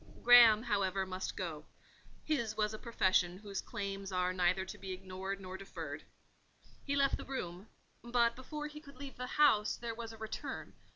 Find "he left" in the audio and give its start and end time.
6.83-7.17